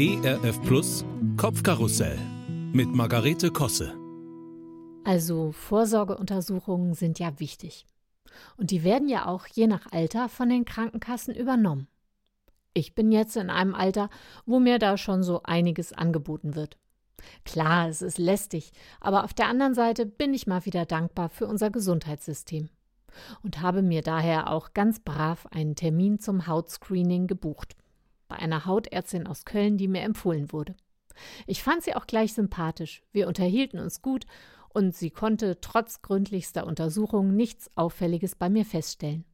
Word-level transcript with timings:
ERF 0.00 0.62
Plus 0.62 1.04
Kopfkarussell 1.36 2.16
mit 2.72 2.86
Margarete 2.94 3.50
Kosse. 3.50 3.98
Also 5.02 5.50
Vorsorgeuntersuchungen 5.50 6.94
sind 6.94 7.18
ja 7.18 7.40
wichtig. 7.40 7.84
Und 8.56 8.70
die 8.70 8.84
werden 8.84 9.08
ja 9.08 9.26
auch 9.26 9.48
je 9.48 9.66
nach 9.66 9.90
Alter 9.90 10.28
von 10.28 10.50
den 10.50 10.64
Krankenkassen 10.64 11.34
übernommen. 11.34 11.88
Ich 12.74 12.94
bin 12.94 13.10
jetzt 13.10 13.36
in 13.36 13.50
einem 13.50 13.74
Alter, 13.74 14.08
wo 14.46 14.60
mir 14.60 14.78
da 14.78 14.96
schon 14.98 15.24
so 15.24 15.42
einiges 15.42 15.92
angeboten 15.92 16.54
wird. 16.54 16.76
Klar, 17.44 17.88
es 17.88 18.00
ist 18.00 18.18
lästig, 18.18 18.70
aber 19.00 19.24
auf 19.24 19.34
der 19.34 19.48
anderen 19.48 19.74
Seite 19.74 20.06
bin 20.06 20.32
ich 20.32 20.46
mal 20.46 20.64
wieder 20.64 20.86
dankbar 20.86 21.28
für 21.28 21.48
unser 21.48 21.70
Gesundheitssystem 21.70 22.68
und 23.42 23.62
habe 23.62 23.82
mir 23.82 24.02
daher 24.02 24.52
auch 24.52 24.74
ganz 24.74 25.00
brav 25.00 25.46
einen 25.46 25.74
Termin 25.74 26.20
zum 26.20 26.46
Hautscreening 26.46 27.26
gebucht. 27.26 27.74
Bei 28.28 28.36
einer 28.36 28.66
Hautärztin 28.66 29.26
aus 29.26 29.44
Köln, 29.44 29.76
die 29.78 29.88
mir 29.88 30.02
empfohlen 30.02 30.52
wurde. 30.52 30.76
Ich 31.46 31.62
fand 31.62 31.82
sie 31.82 31.94
auch 31.94 32.06
gleich 32.06 32.34
sympathisch. 32.34 33.02
Wir 33.12 33.26
unterhielten 33.26 33.80
uns 33.80 34.02
gut 34.02 34.26
und 34.68 34.94
sie 34.94 35.10
konnte 35.10 35.60
trotz 35.60 36.02
gründlichster 36.02 36.66
Untersuchung 36.66 37.34
nichts 37.34 37.70
Auffälliges 37.76 38.36
bei 38.36 38.48
mir 38.48 38.64
feststellen. 38.64 39.24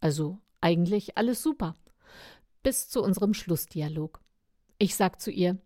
Also 0.00 0.38
eigentlich 0.60 1.16
alles 1.16 1.42
super. 1.42 1.76
Bis 2.62 2.88
zu 2.88 3.02
unserem 3.02 3.34
Schlussdialog. 3.34 4.20
Ich 4.78 4.96
sag 4.96 5.20
zu 5.20 5.30
ihr, 5.30 5.58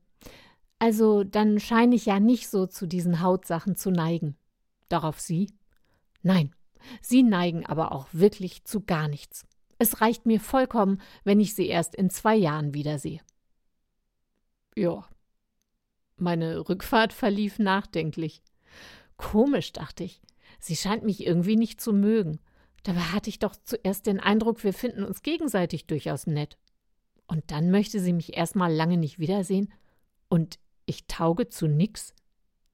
also 0.79 1.24
dann 1.24 1.60
scheine 1.60 1.95
ich 1.95 2.06
ja 2.06 2.20
nicht 2.20 2.48
so 2.48 2.66
zu 2.66 2.87
diesen 2.87 3.20
Hautsachen 3.20 3.77
zu 3.77 3.91
neigen. 3.91 4.37
Darauf 4.88 5.20
sie, 5.20 5.52
nein, 6.23 6.54
Sie 7.01 7.23
neigen 7.23 7.66
aber 7.66 7.93
auch 7.93 8.09
wirklich 8.12 8.65
zu 8.65 8.80
gar 8.80 9.09
nichts. 9.09 9.46
Es 9.84 10.01
reicht 10.01 10.24
mir 10.24 10.41
vollkommen, 10.41 10.98
wenn 11.24 11.41
ich 11.41 11.55
sie 11.55 11.66
erst 11.66 11.95
in 11.95 12.09
zwei 12.09 12.34
Jahren 12.34 12.73
wiedersehe. 12.73 13.20
Ja. 14.74 15.07
Meine 16.16 16.66
Rückfahrt 16.70 17.12
verlief 17.12 17.59
nachdenklich. 17.59 18.40
Komisch, 19.18 19.73
dachte 19.73 20.05
ich. 20.05 20.23
Sie 20.59 20.74
scheint 20.74 21.05
mich 21.05 21.27
irgendwie 21.27 21.57
nicht 21.57 21.82
zu 21.82 21.93
mögen. 21.93 22.40
Dabei 22.82 23.01
hatte 23.01 23.29
ich 23.29 23.40
doch 23.40 23.55
zuerst 23.62 24.07
den 24.07 24.21
Eindruck, 24.21 24.65
wir 24.65 24.73
finden 24.73 25.05
uns 25.05 25.21
gegenseitig 25.21 25.87
durchaus 25.87 26.27
nett. 26.27 26.57
Und 27.27 27.51
dann 27.51 27.71
möchte 27.71 28.01
sie 28.01 28.15
mich 28.15 28.38
erstmal 28.38 28.73
lange 28.73 28.96
nicht 28.96 29.18
wiedersehen. 29.18 29.71
Und 30.30 30.59
ich 30.87 31.07
tauge 31.09 31.51
zu 31.51 31.66
nix? 31.66 32.15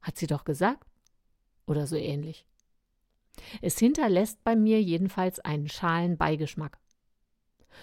Hat 0.01 0.17
sie 0.17 0.29
doch 0.29 0.45
gesagt? 0.45 0.87
Oder 1.67 1.89
so 1.89 1.97
ähnlich. 1.97 2.47
Es 3.63 3.81
hinterlässt 3.81 4.45
bei 4.45 4.55
mir 4.55 4.81
jedenfalls 4.81 5.41
einen 5.41 5.69
schalen 5.69 6.17
Beigeschmack. 6.17 6.80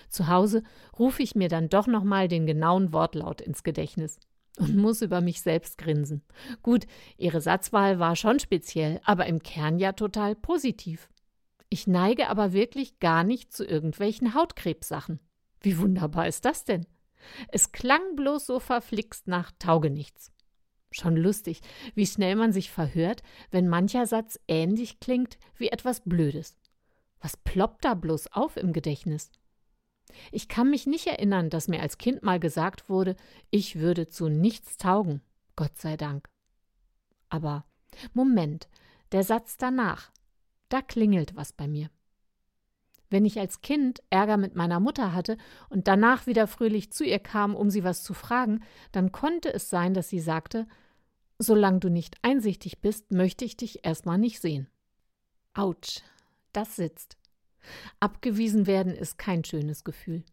Zu 0.09 0.27
Hause 0.27 0.63
rufe 0.97 1.23
ich 1.23 1.35
mir 1.35 1.49
dann 1.49 1.69
doch 1.69 1.87
nochmal 1.87 2.27
den 2.27 2.45
genauen 2.45 2.93
Wortlaut 2.93 3.41
ins 3.41 3.63
Gedächtnis 3.63 4.19
und 4.57 4.75
muss 4.75 5.01
über 5.01 5.21
mich 5.21 5.41
selbst 5.41 5.77
grinsen. 5.77 6.23
Gut, 6.63 6.87
ihre 7.17 7.41
Satzwahl 7.41 7.99
war 7.99 8.15
schon 8.15 8.39
speziell, 8.39 8.99
aber 9.03 9.25
im 9.25 9.41
Kern 9.41 9.79
ja 9.79 9.93
total 9.93 10.35
positiv. 10.35 11.09
Ich 11.69 11.87
neige 11.87 12.29
aber 12.29 12.53
wirklich 12.53 12.99
gar 12.99 13.23
nicht 13.23 13.53
zu 13.53 13.65
irgendwelchen 13.65 14.33
Hautkrebssachen. 14.33 15.19
Wie 15.61 15.77
wunderbar 15.77 16.27
ist 16.27 16.45
das 16.45 16.63
denn? 16.63 16.85
Es 17.49 17.71
klang 17.71 18.15
bloß 18.15 18.45
so 18.45 18.59
verflixt 18.59 19.27
nach 19.27 19.51
Taugenichts. 19.59 20.31
Schon 20.91 21.17
lustig, 21.17 21.61
wie 21.95 22.07
schnell 22.07 22.35
man 22.35 22.53
sich 22.53 22.71
verhört, 22.71 23.21
wenn 23.51 23.67
mancher 23.67 24.05
Satz 24.05 24.39
ähnlich 24.47 24.99
klingt 24.99 25.37
wie 25.57 25.67
etwas 25.67 26.01
Blödes. 26.01 26.57
Was 27.19 27.35
ploppt 27.35 27.83
da 27.83 27.93
bloß 27.93 28.31
auf 28.31 28.57
im 28.57 28.71
Gedächtnis? 28.71 29.31
Ich 30.31 30.47
kann 30.47 30.69
mich 30.69 30.87
nicht 30.87 31.07
erinnern, 31.07 31.49
dass 31.49 31.67
mir 31.67 31.81
als 31.81 31.97
Kind 31.97 32.23
mal 32.23 32.39
gesagt 32.39 32.89
wurde, 32.89 33.15
ich 33.49 33.79
würde 33.79 34.07
zu 34.07 34.29
nichts 34.29 34.77
taugen, 34.77 35.21
Gott 35.55 35.77
sei 35.77 35.97
Dank. 35.97 36.27
Aber 37.29 37.65
Moment, 38.13 38.67
der 39.11 39.23
Satz 39.23 39.57
danach, 39.57 40.11
da 40.69 40.81
klingelt 40.81 41.35
was 41.35 41.53
bei 41.53 41.67
mir. 41.67 41.89
Wenn 43.09 43.25
ich 43.25 43.39
als 43.39 43.61
Kind 43.61 44.03
Ärger 44.09 44.37
mit 44.37 44.55
meiner 44.55 44.79
Mutter 44.79 45.13
hatte 45.13 45.37
und 45.69 45.87
danach 45.87 46.27
wieder 46.27 46.45
fröhlich 46.45 46.91
zu 46.91 47.05
ihr 47.05 47.19
kam, 47.19 47.55
um 47.55 47.69
sie 47.69 47.83
was 47.83 48.03
zu 48.03 48.13
fragen, 48.13 48.63
dann 48.91 49.13
konnte 49.13 49.53
es 49.53 49.69
sein, 49.69 49.93
dass 49.93 50.09
sie 50.09 50.19
sagte, 50.19 50.67
Solange 51.39 51.79
du 51.79 51.89
nicht 51.89 52.17
einsichtig 52.23 52.81
bist, 52.81 53.11
möchte 53.11 53.45
ich 53.45 53.55
dich 53.55 53.85
erstmal 53.85 54.17
nicht 54.17 54.41
sehen. 54.41 54.67
Autsch, 55.53 56.01
das 56.51 56.75
sitzt. 56.75 57.17
Abgewiesen 57.99 58.67
werden 58.67 58.93
ist 58.95 59.17
kein 59.17 59.43
schönes 59.43 59.83
Gefühl. 59.83 60.23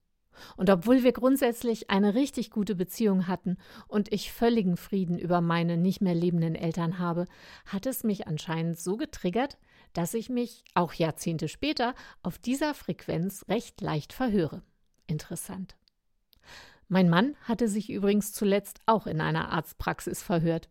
Und 0.57 0.71
obwohl 0.71 1.03
wir 1.03 1.13
grundsätzlich 1.13 1.91
eine 1.91 2.15
richtig 2.15 2.51
gute 2.51 2.75
Beziehung 2.75 3.27
hatten 3.29 3.57
und 3.87 4.13
ich 4.13 4.33
völligen 4.33 4.77
Frieden 4.77 5.19
über 5.19 5.41
meine 5.41 5.77
nicht 5.77 6.01
mehr 6.01 6.15
lebenden 6.15 6.55
Eltern 6.55 6.99
habe, 6.99 7.27
hat 7.67 7.87
es 7.87 8.05
mich 8.05 8.27
anscheinend 8.27 8.79
so 8.79 8.97
getriggert, 8.97 9.59
dass 9.93 10.15
ich 10.15 10.29
mich, 10.29 10.65
auch 10.75 10.93
Jahrzehnte 10.93 11.49
später, 11.49 11.95
auf 12.23 12.39
dieser 12.39 12.75
Frequenz 12.75 13.45
recht 13.49 13.81
leicht 13.81 14.13
verhöre. 14.13 14.63
Interessant. 15.07 15.77
Mein 16.89 17.09
Mann 17.09 17.37
hatte 17.43 17.69
sich 17.69 17.91
übrigens 17.91 18.33
zuletzt 18.33 18.81
auch 18.87 19.07
in 19.07 19.21
einer 19.21 19.51
Arztpraxis 19.51 20.23
verhört. 20.23 20.69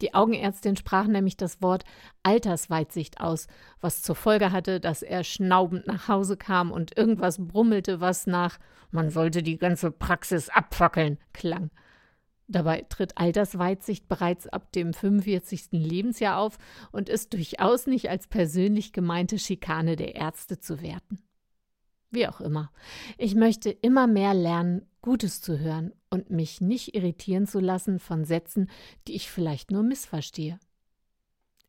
Die 0.00 0.14
Augenärztin 0.14 0.76
sprach 0.76 1.06
nämlich 1.06 1.36
das 1.36 1.62
Wort 1.62 1.84
Altersweitsicht 2.22 3.20
aus, 3.20 3.46
was 3.80 4.02
zur 4.02 4.16
Folge 4.16 4.52
hatte, 4.52 4.80
dass 4.80 5.02
er 5.02 5.24
schnaubend 5.24 5.86
nach 5.86 6.08
Hause 6.08 6.36
kam 6.36 6.72
und 6.72 6.96
irgendwas 6.96 7.38
brummelte, 7.38 8.00
was 8.00 8.26
nach 8.26 8.58
man 8.90 9.10
sollte 9.10 9.42
die 9.42 9.58
ganze 9.58 9.90
Praxis 9.90 10.48
abfackeln 10.48 11.18
klang. 11.32 11.70
Dabei 12.46 12.84
tritt 12.88 13.16
Altersweitsicht 13.16 14.06
bereits 14.06 14.46
ab 14.46 14.70
dem 14.72 14.92
45. 14.92 15.68
Lebensjahr 15.72 16.38
auf 16.38 16.58
und 16.92 17.08
ist 17.08 17.32
durchaus 17.32 17.86
nicht 17.86 18.10
als 18.10 18.26
persönlich 18.26 18.92
gemeinte 18.92 19.38
Schikane 19.38 19.96
der 19.96 20.14
Ärzte 20.14 20.58
zu 20.60 20.82
werten. 20.82 21.20
Wie 22.10 22.28
auch 22.28 22.40
immer. 22.40 22.70
Ich 23.18 23.34
möchte 23.34 23.70
immer 23.70 24.06
mehr 24.06 24.34
lernen, 24.34 24.86
Gutes 25.04 25.42
zu 25.42 25.58
hören 25.58 25.92
und 26.08 26.30
mich 26.30 26.62
nicht 26.62 26.94
irritieren 26.94 27.46
zu 27.46 27.60
lassen 27.60 27.98
von 27.98 28.24
Sätzen, 28.24 28.70
die 29.06 29.12
ich 29.12 29.30
vielleicht 29.30 29.70
nur 29.70 29.82
missverstehe. 29.82 30.58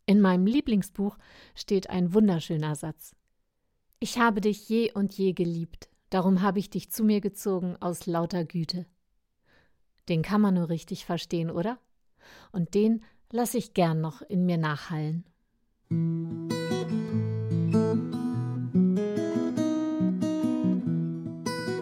In 0.06 0.22
meinem 0.22 0.46
Lieblingsbuch 0.46 1.18
steht 1.54 1.90
ein 1.90 2.14
wunderschöner 2.14 2.76
Satz. 2.76 3.14
Ich 4.00 4.20
habe 4.20 4.40
dich 4.40 4.70
je 4.70 4.94
und 4.94 5.18
je 5.18 5.34
geliebt, 5.34 5.90
darum 6.12 6.42
habe 6.42 6.60
ich 6.60 6.70
dich 6.70 6.92
zu 6.92 7.04
mir 7.04 7.20
gezogen 7.20 7.76
aus 7.82 8.06
lauter 8.06 8.46
Güte. 8.46 8.86
Den 10.08 10.22
kann 10.22 10.40
man 10.40 10.54
nur 10.54 10.70
richtig 10.70 11.04
verstehen, 11.04 11.52
oder? 11.52 11.78
Und 12.54 12.74
den 12.74 13.04
lasse 13.34 13.58
ich 13.58 13.74
gern 13.74 14.00
noch 14.00 14.22
in 14.22 14.46
mir 14.46 14.58
nachhallen. 14.58 15.26